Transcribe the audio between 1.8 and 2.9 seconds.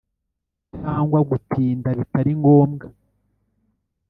bitari ngombwa